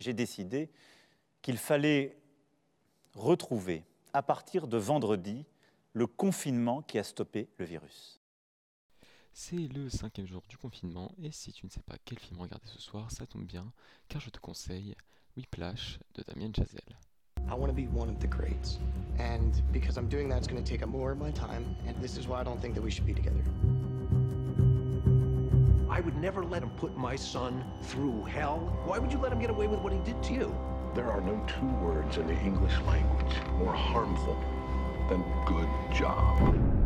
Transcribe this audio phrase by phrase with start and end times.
[0.00, 0.70] j'ai décidé
[1.42, 2.16] qu'il fallait
[3.14, 5.46] retrouver, à partir de vendredi,
[5.92, 8.20] le confinement qui a stoppé le virus.
[9.32, 12.66] C'est le cinquième jour du confinement et si tu ne sais pas quel film regarder
[12.66, 13.72] ce soir, ça tombe bien
[14.08, 14.96] car je te conseille
[15.36, 16.98] Whiplash de Damien Chazelle.
[17.48, 18.78] I want to be one of the greats.
[19.18, 21.64] And because I'm doing that, it's going to take up more of my time.
[21.86, 23.42] And this is why I don't think that we should be together.
[25.90, 28.78] I would never let him put my son through hell.
[28.84, 30.56] Why would you let him get away with what he did to you?
[30.94, 34.38] There are no two words in the English language more harmful
[35.08, 36.79] than good job.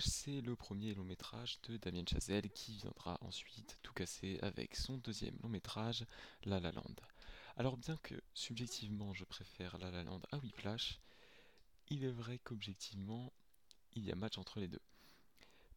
[0.00, 4.98] C'est le premier long métrage de Damien Chazelle qui viendra ensuite tout casser avec son
[4.98, 6.04] deuxième long métrage,
[6.44, 6.96] La La Land.
[7.56, 11.00] Alors bien que subjectivement je préfère La La Land à Whiplash,
[11.88, 13.32] il est vrai qu'objectivement
[13.94, 14.82] il y a match entre les deux.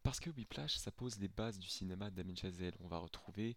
[0.02, 2.74] Parce que Whiplash, ça pose les bases du cinéma de Damien Chazelle.
[2.80, 3.56] On va retrouver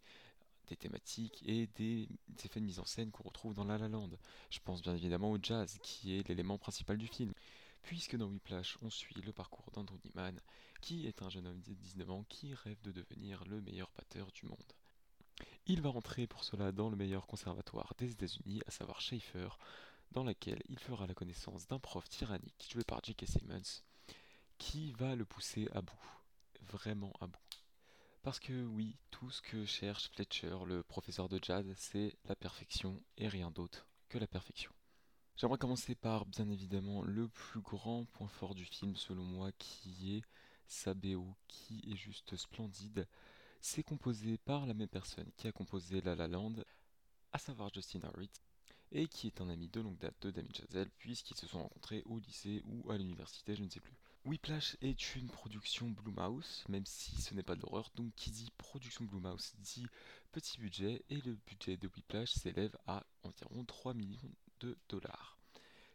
[0.68, 2.08] des thématiques et des
[2.46, 4.12] effets de mise en scène qu'on retrouve dans La La Land.
[4.50, 7.34] Je pense bien évidemment au jazz, qui est l'élément principal du film
[7.84, 10.40] puisque dans Whiplash, on suit le parcours d'Andrew Neiman,
[10.82, 14.32] qui est un jeune homme de 19 ans qui rêve de devenir le meilleur batteur
[14.32, 14.74] du monde.
[15.68, 19.50] Il va rentrer pour cela dans le meilleur conservatoire des États-Unis, à savoir Schaeffer,
[20.12, 23.26] dans laquelle il fera la connaissance d'un prof tyrannique joué par J.K.
[23.28, 23.82] Simmons,
[24.58, 26.22] qui va le pousser à bout,
[26.62, 27.40] vraiment à bout.
[28.22, 33.02] Parce que oui, tout ce que cherche Fletcher, le professeur de jazz, c'est la perfection
[33.18, 34.72] et rien d'autre que la perfection.
[35.36, 40.16] J'aimerais commencer par, bien évidemment, le plus grand point fort du film, selon moi, qui
[40.18, 40.22] est
[40.68, 43.08] sa BO, qui est juste splendide.
[43.60, 46.56] C'est composé par la même personne qui a composé La La Land,
[47.32, 48.42] à savoir Justin Hurwitz,
[48.92, 52.04] et qui est un ami de longue date de Damien Chazelle, puisqu'ils se sont rencontrés
[52.06, 53.98] au lycée ou à l'université, je ne sais plus.
[54.26, 58.52] Whiplash est une production Blumhouse, même si ce n'est pas de l'horreur, donc qui dit
[58.58, 59.88] production Blumhouse dit
[60.32, 64.32] petit budget, et le budget de Whiplash s'élève à environ 3 millions
[64.90, 65.38] dollars,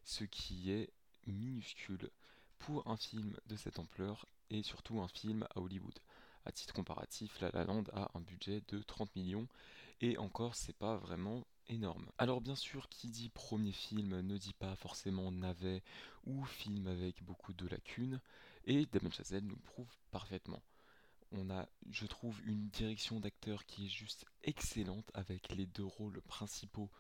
[0.04, 0.90] ce qui est
[1.26, 2.10] minuscule
[2.58, 5.98] pour un film de cette ampleur et surtout un film à Hollywood.
[6.44, 9.48] À titre comparatif, La La Land a un budget de 30 millions
[10.00, 12.06] et encore c'est pas vraiment énorme.
[12.18, 15.82] Alors bien sûr, qui dit premier film ne dit pas forcément navet
[16.24, 18.20] ou film avec beaucoup de lacunes
[18.64, 20.62] et Damien Chazelle nous prouve parfaitement.
[21.32, 26.22] On a, je trouve, une direction d'acteur qui est juste excellente avec les deux rôles
[26.22, 26.90] principaux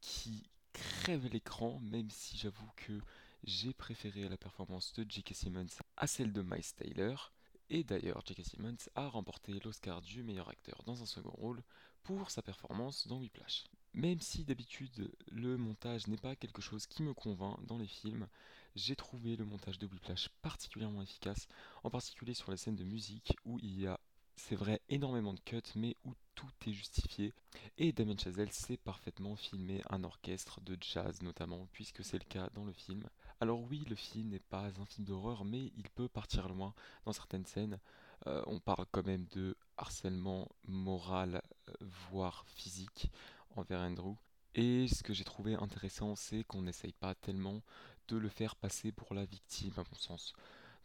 [0.00, 3.00] qui crève l'écran, même si j'avoue que
[3.44, 5.34] j'ai préféré la performance de J.K.
[5.34, 5.66] Simmons
[5.96, 7.32] à celle de Miles Taylor.
[7.70, 8.44] Et d'ailleurs, J.K.
[8.44, 11.62] Simmons a remporté l'Oscar du meilleur acteur dans un second rôle
[12.02, 13.64] pour sa performance dans Whiplash.
[13.94, 18.28] Même si d'habitude le montage n'est pas quelque chose qui me convainc dans les films,
[18.74, 21.48] j'ai trouvé le montage de Whiplash particulièrement efficace,
[21.82, 23.98] en particulier sur les scènes de musique où il y a
[24.36, 27.32] c'est vrai, énormément de cuts, mais où tout est justifié.
[27.78, 32.50] Et Damien Chazelle sait parfaitement filmer un orchestre de jazz notamment, puisque c'est le cas
[32.54, 33.08] dans le film.
[33.40, 36.74] Alors oui, le film n'est pas un film d'horreur, mais il peut partir loin
[37.04, 37.78] dans certaines scènes.
[38.26, 41.72] Euh, on parle quand même de harcèlement moral, euh,
[42.10, 43.10] voire physique,
[43.56, 44.14] envers Andrew.
[44.54, 47.62] Et ce que j'ai trouvé intéressant, c'est qu'on n'essaye pas tellement
[48.08, 50.32] de le faire passer pour la victime, à mon sens.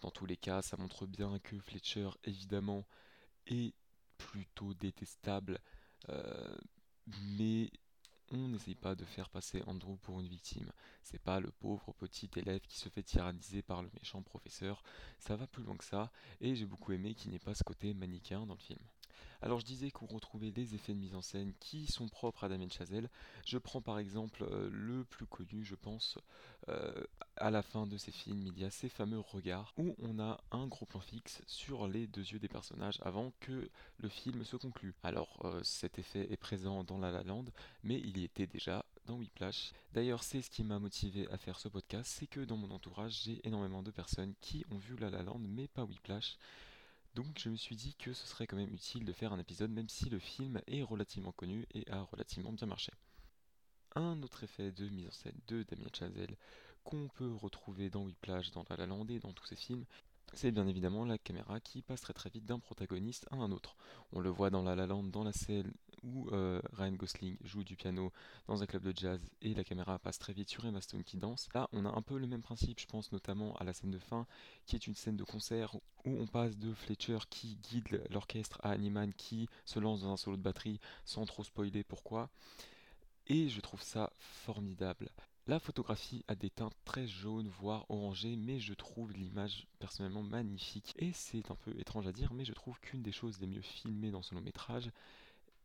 [0.02, 2.86] Dans tous les cas, ça montre bien que Fletcher, évidemment,
[4.18, 5.60] plutôt détestable,
[6.10, 6.58] euh,
[7.38, 7.72] mais
[8.30, 10.72] on n'essaye pas de faire passer Andrew pour une victime.
[11.04, 14.84] C'est pas le pauvre petit élève qui se fait tyranniser par le méchant professeur,
[15.20, 17.94] ça va plus loin que ça, et j'ai beaucoup aimé qu'il n'y pas ce côté
[17.94, 18.80] manichéen dans le film.
[19.42, 22.50] Alors je disais qu'on retrouvait des effets de mise en scène qui sont propres à
[22.50, 23.10] Damien Chazelle.
[23.46, 26.20] Je prends par exemple euh, le plus connu, je pense,
[26.70, 27.04] euh,
[27.38, 30.40] à la fin de ces films, il y a ces fameux regards où on a
[30.52, 33.68] un gros plan fixe sur les deux yeux des personnages avant que
[33.98, 34.94] le film se conclue.
[35.02, 37.46] Alors euh, cet effet est présent dans La La Land,
[37.84, 39.72] mais il y était déjà dans Whiplash.
[39.94, 43.24] D'ailleurs, c'est ce qui m'a motivé à faire ce podcast, c'est que dans mon entourage,
[43.24, 46.38] j'ai énormément de personnes qui ont vu La La Land, mais pas Whiplash.
[47.16, 49.72] Donc je me suis dit que ce serait quand même utile de faire un épisode
[49.72, 52.94] même si le film est relativement connu et a relativement bien marché.
[53.96, 56.38] Un autre effet de mise en scène de Damien Chazelle
[56.84, 59.86] qu'on peut retrouver dans Whiplash, dans La La Land et dans tous ses films,
[60.34, 63.76] c'est bien évidemment la caméra qui passe très très vite d'un protagoniste à un autre.
[64.14, 67.64] On le voit dans La La Land, dans la scène où euh, Ryan Gosling joue
[67.64, 68.12] du piano
[68.48, 71.18] dans un club de jazz et la caméra passe très vite sur Emma Stone qui
[71.18, 71.50] danse.
[71.54, 74.00] Là, on a un peu le même principe, je pense notamment à la scène de
[74.00, 74.26] fin,
[74.66, 78.72] qui est une scène de concert où on passe de Fletcher qui guide l'orchestre à
[78.72, 82.30] Animan qui se lance dans un solo de batterie sans trop spoiler pourquoi.
[83.28, 85.10] Et je trouve ça formidable.
[85.48, 90.94] La photographie a des teintes très jaunes, voire orangées, mais je trouve l'image personnellement magnifique.
[91.00, 93.62] Et c'est un peu étrange à dire, mais je trouve qu'une des choses les mieux
[93.62, 94.92] filmées dans ce long métrage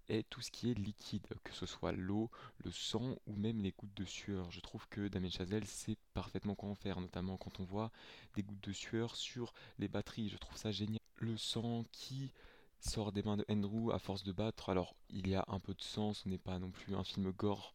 [0.09, 2.31] est tout ce qui est liquide, que ce soit l'eau,
[2.65, 4.51] le sang ou même les gouttes de sueur.
[4.51, 7.91] Je trouve que Damien Chazelle sait parfaitement quoi en faire, notamment quand on voit
[8.35, 10.29] des gouttes de sueur sur les batteries.
[10.29, 11.01] Je trouve ça génial.
[11.19, 12.33] Le sang qui
[12.81, 14.69] sort des mains de Andrew à force de battre.
[14.69, 17.31] Alors, il y a un peu de sang, ce n'est pas non plus un film
[17.33, 17.75] gore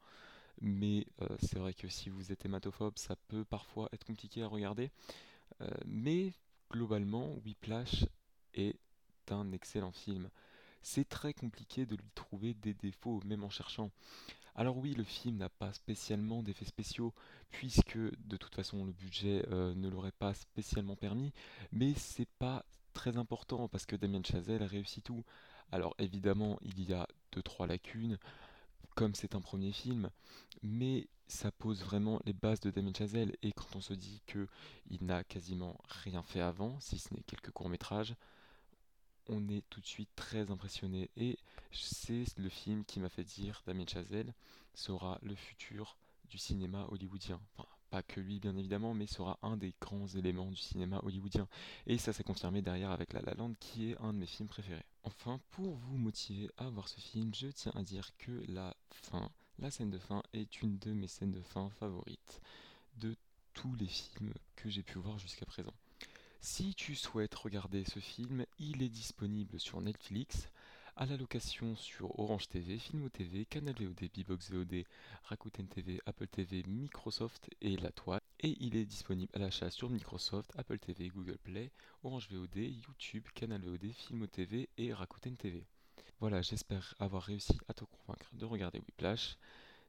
[0.62, 4.48] mais euh, c'est vrai que si vous êtes hématophobe, ça peut parfois être compliqué à
[4.48, 4.92] regarder.
[5.62, 6.34] Euh, mais
[6.70, 8.06] globalement, Whiplash
[8.54, 8.78] est
[9.30, 10.30] un excellent film.
[10.82, 13.92] C'est très compliqué de lui trouver des défauts, même en cherchant.
[14.56, 17.14] Alors oui, le film n'a pas spécialement d'effets spéciaux,
[17.52, 21.32] puisque de toute façon le budget euh, ne l'aurait pas spécialement permis,
[21.72, 25.24] mais c'est pas très important parce que Damien Chazelle réussit tout.
[25.72, 28.18] Alors évidemment, il y a deux trois lacunes
[28.96, 30.10] comme c'est un premier film,
[30.64, 33.38] mais ça pose vraiment les bases de Damien Chazelle.
[33.42, 34.48] Et quand on se dit que
[34.90, 38.16] il n'a quasiment rien fait avant, si ce n'est quelques courts métrages,
[39.28, 41.10] on est tout de suite très impressionné.
[41.18, 41.38] Et
[41.72, 44.34] c'est le film qui m'a fait dire Damien Chazelle
[44.74, 45.98] sera le futur
[46.30, 47.40] du cinéma hollywoodien.
[47.58, 51.48] Enfin, pas que lui bien évidemment, mais sera un des grands éléments du cinéma hollywoodien.
[51.88, 54.48] Et ça s'est confirmé derrière avec La La Land, qui est un de mes films
[54.48, 54.86] préférés.
[55.04, 59.30] Enfin, pour vous motiver à voir ce film, je tiens à dire que la fin,
[59.60, 62.42] la scène de fin, est une de mes scènes de fin favorites
[62.98, 63.16] de
[63.54, 65.74] tous les films que j'ai pu voir jusqu'à présent.
[66.44, 70.50] Si tu souhaites regarder ce film, il est disponible sur Netflix,
[70.96, 74.84] à la location sur Orange TV, Filmo TV, Canal VOD, Bbox VOD,
[75.26, 78.22] Rakuten TV, Apple TV, Microsoft et La Toile.
[78.40, 81.70] Et il est disponible à l'achat sur Microsoft, Apple TV, Google Play,
[82.04, 85.64] Orange VOD, YouTube, Canal VOD, Filmo TV et Rakuten TV.
[86.20, 89.38] Voilà, j'espère avoir réussi à te convaincre de regarder Whiplash.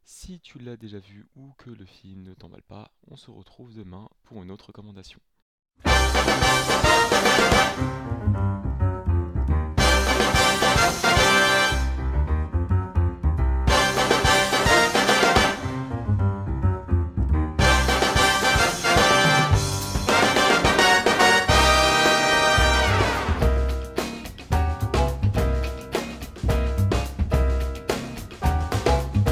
[0.04, 3.74] Si tu l'as déjà vu ou que le film ne t'emballe pas, on se retrouve
[3.74, 5.20] demain pour une autre recommandation.
[5.80, 6.16] Thank
[8.36, 8.61] you.